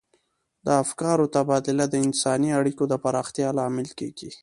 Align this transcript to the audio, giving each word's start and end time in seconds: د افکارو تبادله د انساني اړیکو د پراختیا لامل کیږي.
د 0.65 0.67
افکارو 0.83 1.25
تبادله 1.35 1.85
د 1.89 1.95
انساني 2.05 2.49
اړیکو 2.59 2.83
د 2.91 2.93
پراختیا 3.03 3.49
لامل 3.59 3.89
کیږي. 3.99 4.31